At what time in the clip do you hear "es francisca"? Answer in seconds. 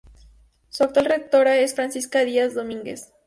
1.59-2.21